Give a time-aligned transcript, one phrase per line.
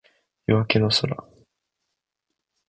[0.47, 1.15] 夜明けの空